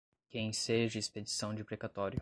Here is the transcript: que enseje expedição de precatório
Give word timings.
que 0.27 0.39
enseje 0.39 0.97
expedição 0.97 1.53
de 1.53 1.63
precatório 1.63 2.19